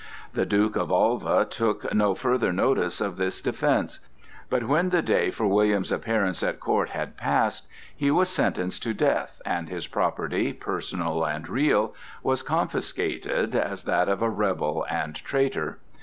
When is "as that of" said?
13.53-14.23